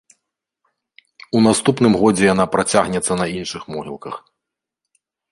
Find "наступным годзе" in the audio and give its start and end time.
1.47-2.25